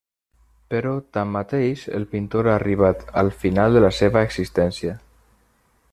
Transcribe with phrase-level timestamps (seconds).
[0.73, 4.99] Però, tanmateix, el pintor ha arribat al final de la seva existència.